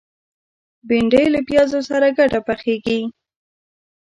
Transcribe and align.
بېنډۍ 0.87 1.25
له 1.33 1.39
پیازو 1.49 1.79
سره 1.89 2.07
ګډه 2.17 2.39
پخېږي 2.47 2.99